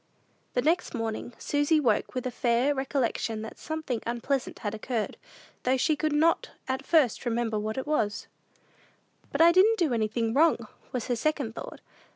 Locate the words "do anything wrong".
9.77-10.67